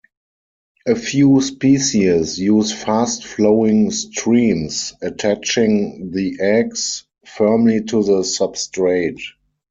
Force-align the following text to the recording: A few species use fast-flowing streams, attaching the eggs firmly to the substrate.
A 0.87 0.95
few 0.95 1.39
species 1.43 2.39
use 2.39 2.71
fast-flowing 2.71 3.91
streams, 3.91 4.93
attaching 4.99 6.09
the 6.09 6.37
eggs 6.39 7.05
firmly 7.27 7.83
to 7.83 8.01
the 8.01 8.21
substrate. 8.23 9.21